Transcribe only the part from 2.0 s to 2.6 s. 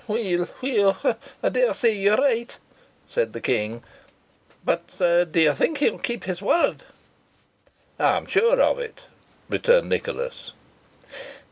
are right,"